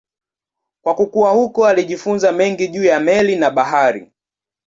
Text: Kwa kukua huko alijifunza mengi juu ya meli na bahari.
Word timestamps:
Kwa 0.83 0.95
kukua 0.95 1.31
huko 1.31 1.67
alijifunza 1.67 2.31
mengi 2.31 2.67
juu 2.67 2.83
ya 2.83 2.99
meli 2.99 3.35
na 3.35 3.49
bahari. 3.51 4.11